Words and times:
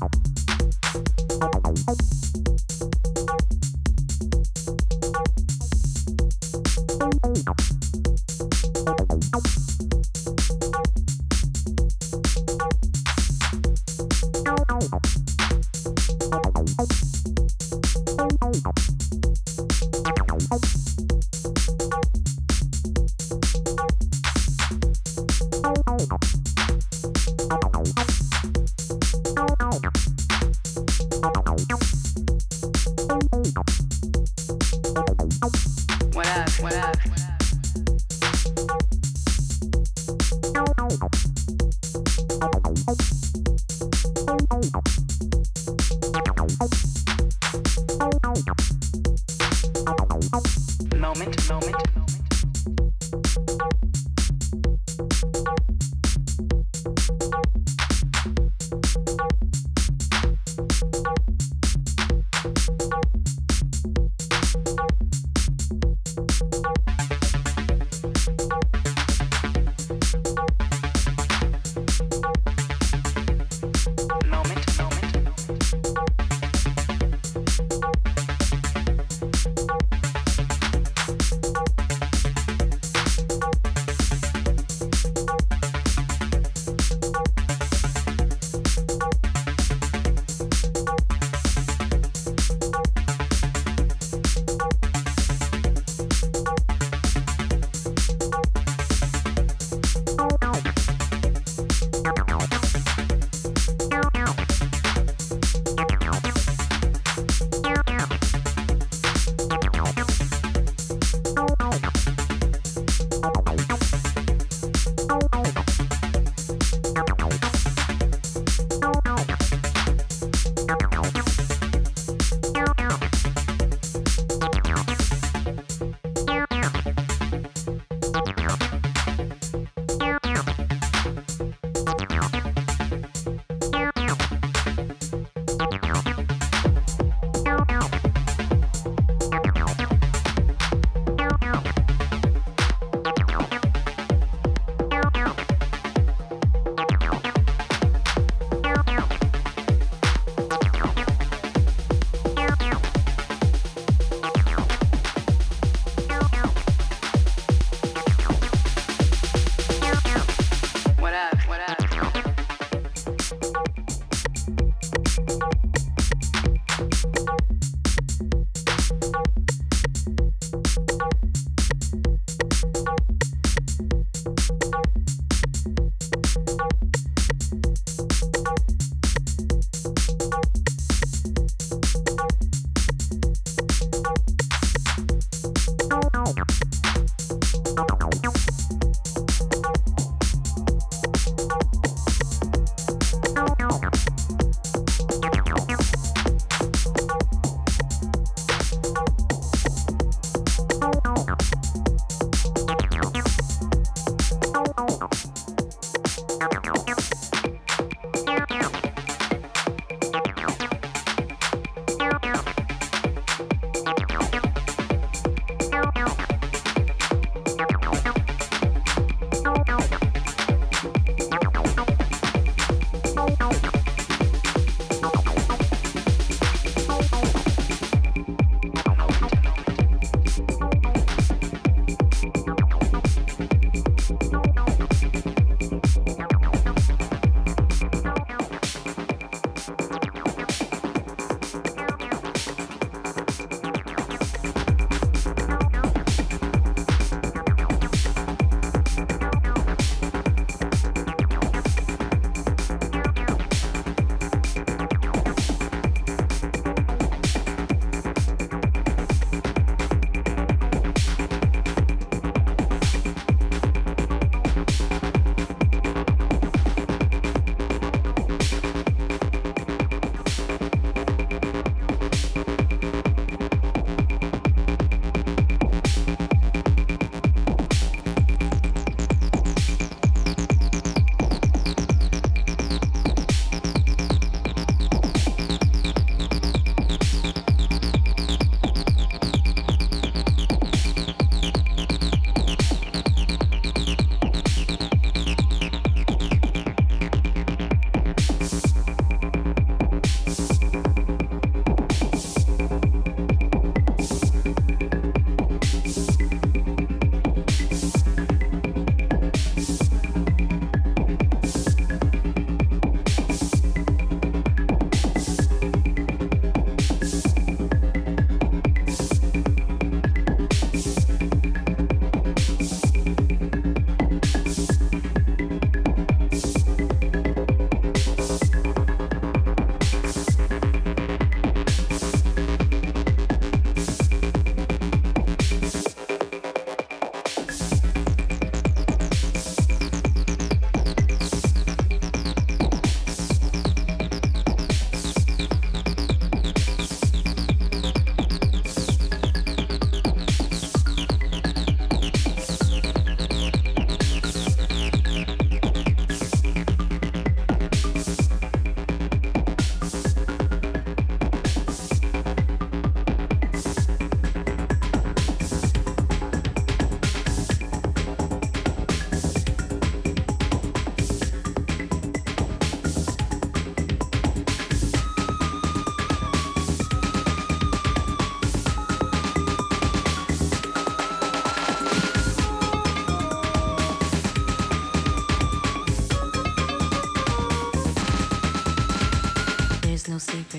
out. 0.00 0.21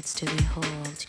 To 0.03 0.25
behold. 0.25 1.05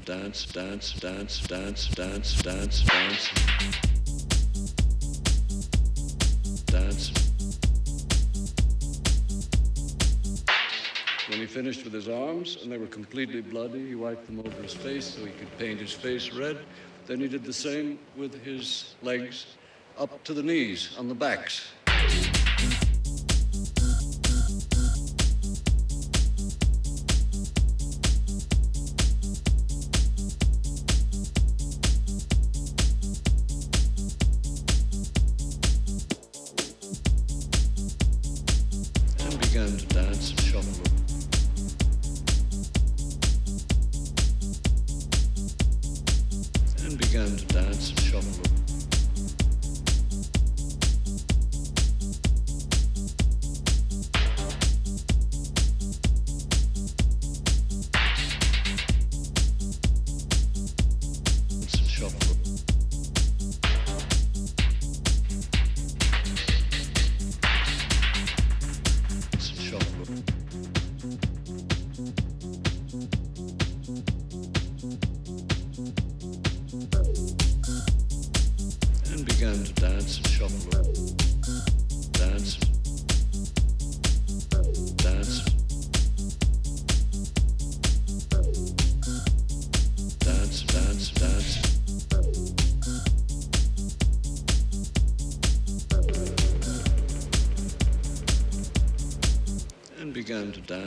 Dance, 0.00 0.46
dance, 0.46 0.92
dance, 0.94 1.40
dance, 1.40 1.88
dance, 1.88 2.42
dance, 2.42 2.82
dance. 2.82 3.30
Dance. 6.66 7.12
When 11.28 11.38
he 11.38 11.46
finished 11.46 11.84
with 11.84 11.92
his 11.92 12.08
arms 12.08 12.58
and 12.62 12.72
they 12.72 12.78
were 12.78 12.86
completely 12.86 13.40
bloody, 13.40 13.88
he 13.88 13.94
wiped 13.94 14.26
them 14.26 14.40
over 14.40 14.62
his 14.62 14.74
face 14.74 15.04
so 15.04 15.24
he 15.24 15.32
could 15.32 15.58
paint 15.58 15.80
his 15.80 15.92
face 15.92 16.32
red. 16.32 16.58
Then 17.06 17.20
he 17.20 17.28
did 17.28 17.44
the 17.44 17.52
same 17.52 17.98
with 18.16 18.42
his 18.42 18.94
legs 19.02 19.46
up 19.98 20.22
to 20.24 20.34
the 20.34 20.42
knees 20.42 20.94
on 20.98 21.08
the 21.08 21.14
backs. 21.14 21.68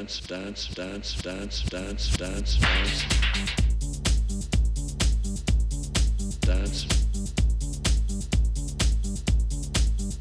Dance, 0.06 0.20
dance, 0.20 0.68
dance, 0.76 1.16
dance, 1.16 1.64
dance, 1.64 2.18
dance, 2.18 2.58
dance. 2.58 3.06
Dance. 6.42 6.86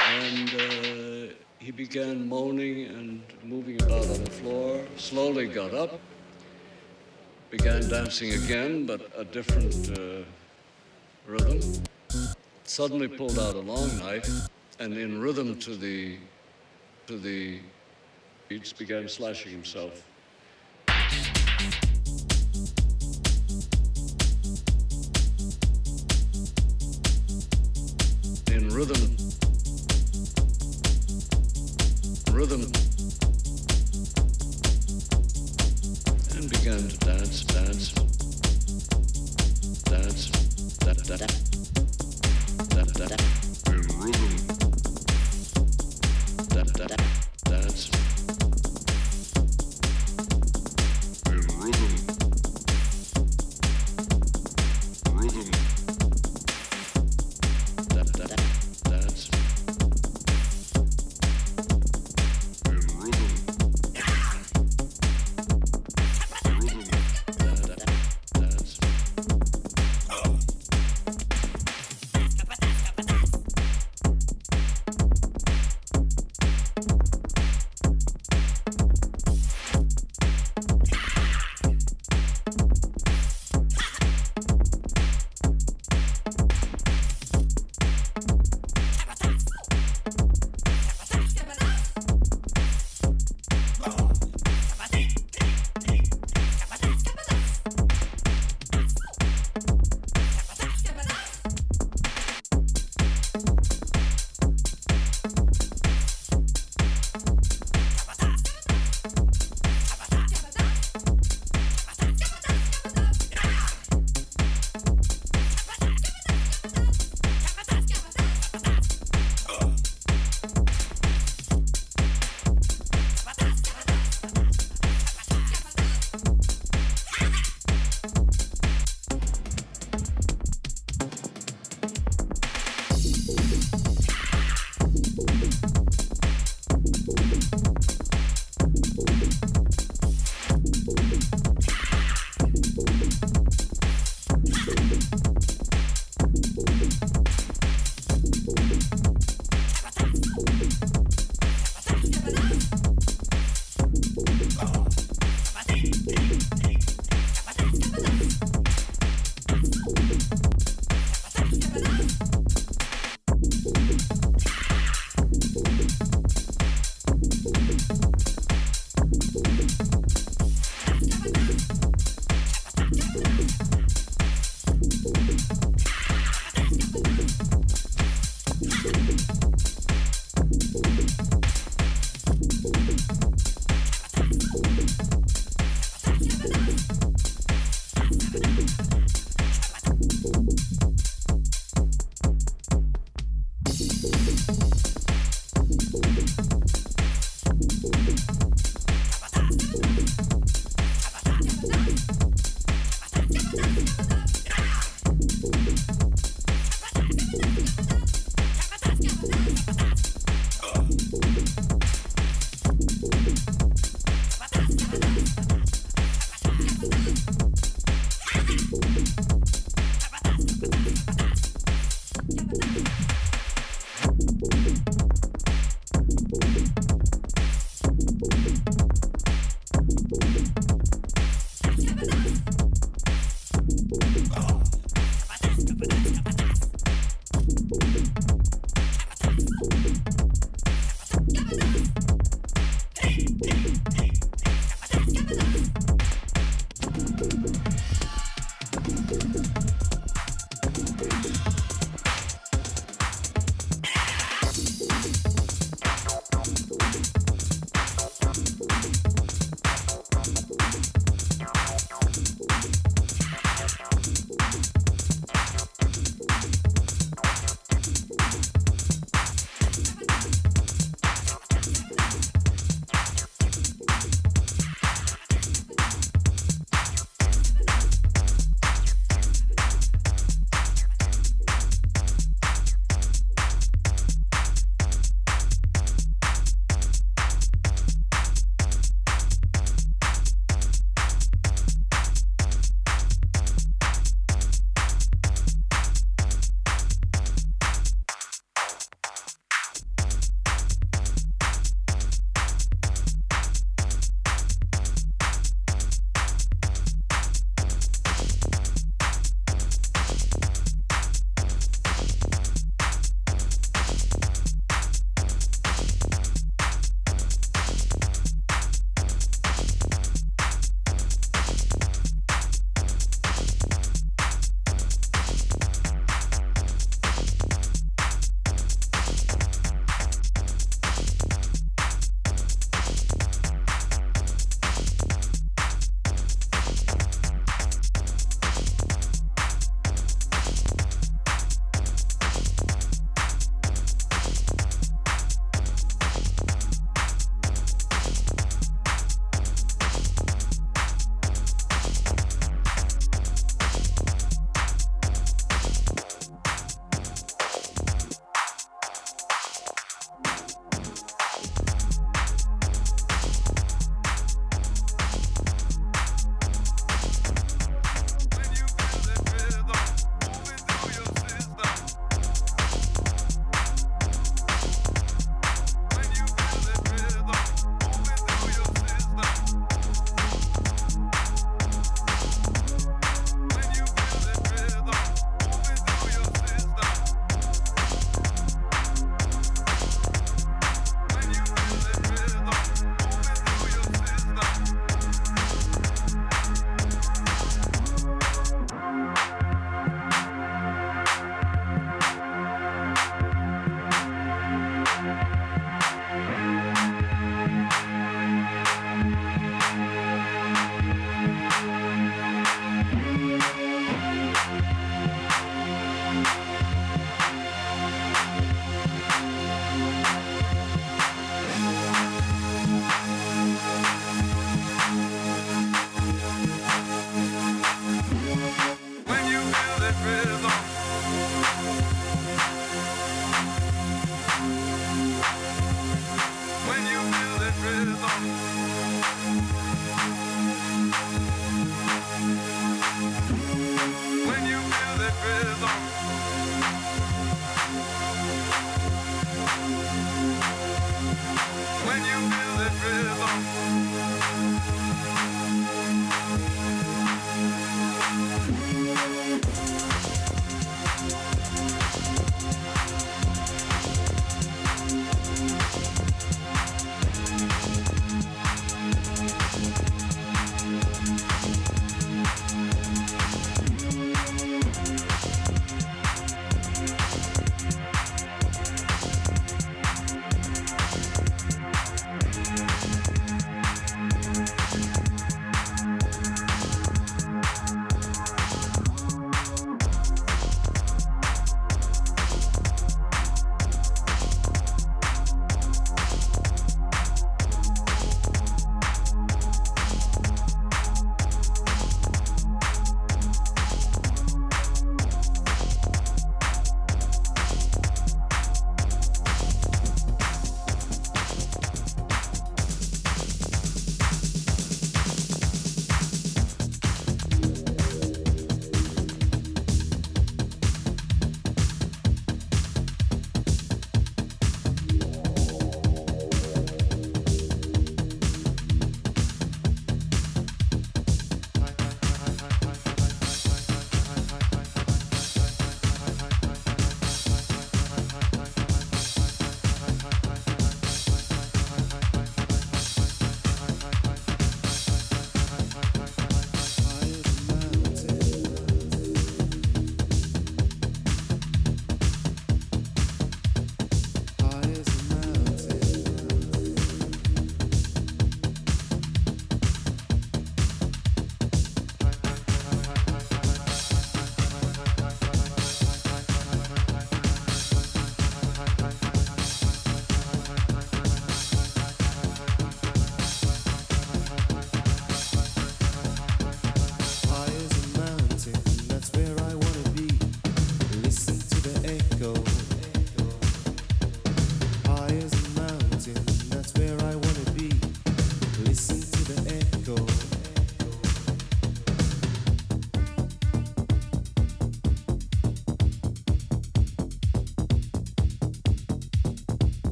And 0.00 0.50
uh, 0.54 1.34
he 1.58 1.72
began 1.72 2.28
moaning 2.28 2.86
and 2.86 3.22
moving 3.42 3.82
about 3.82 4.06
on 4.06 4.22
the 4.22 4.30
floor, 4.30 4.84
slowly 4.96 5.48
got 5.48 5.74
up, 5.74 5.98
began 7.50 7.88
dancing 7.88 8.34
again, 8.44 8.86
but 8.86 9.10
a 9.16 9.24
different 9.24 9.98
uh, 9.98 10.22
rhythm. 11.26 11.60
Suddenly 12.62 13.08
pulled 13.08 13.38
out 13.40 13.56
a 13.56 13.58
long 13.58 13.98
knife 13.98 14.30
and 14.78 14.96
in 14.96 15.20
rhythm 15.20 15.58
to 15.58 15.74
the 15.74 16.18
to 17.08 17.18
the 17.18 17.58
beats 18.52 18.72
began 18.74 19.08
slashing 19.08 19.50
himself. 19.50 20.02
In 28.48 28.68
rhythm, 28.68 29.16
rhythm, 32.30 32.60
and 36.36 36.50
began 36.50 36.88
to 36.88 36.98
dance, 36.98 37.44
dance, 37.44 37.92
dance, 39.84 40.30
da 40.76 40.92
da 40.92 41.16
da. 41.16 41.26
Da 42.68 42.84
da. 43.06 43.16
In 43.72 43.80
rhythm, 43.98 44.34
da 46.50 46.62
da 46.86 47.31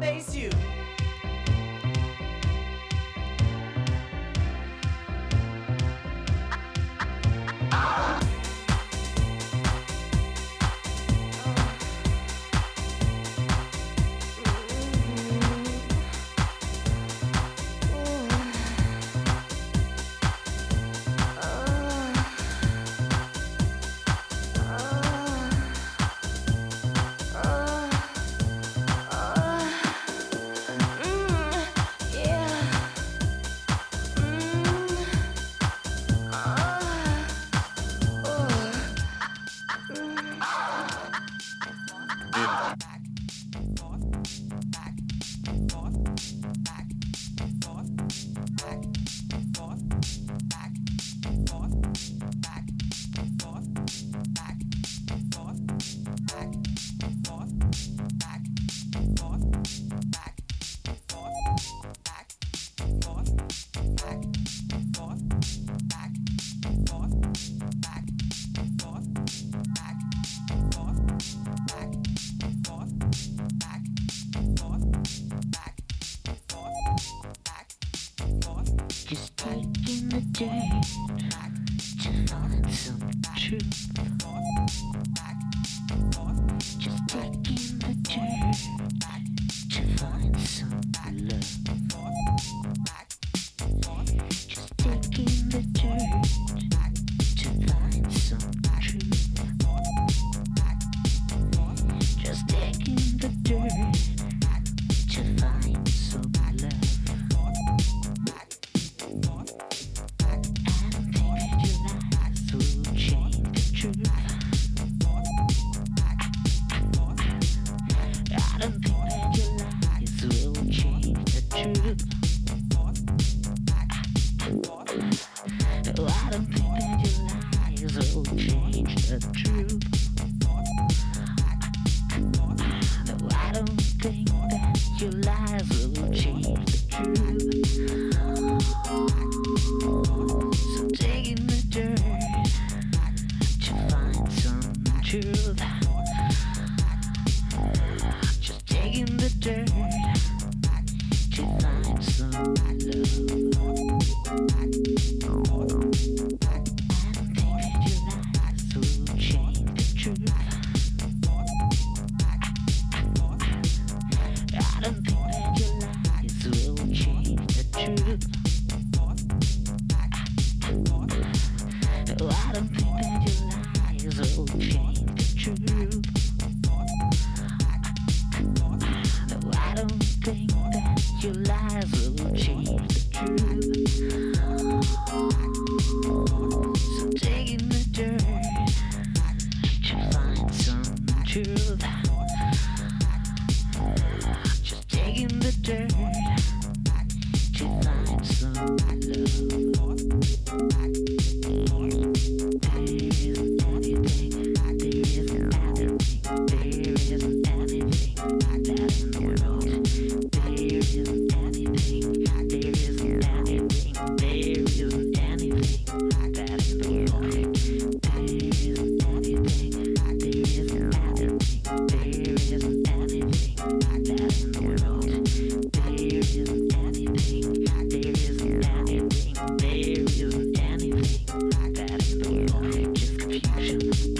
Just 0.00 0.59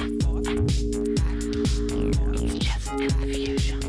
It's 0.03 0.15
just 2.65 2.89
confusion. 2.89 3.81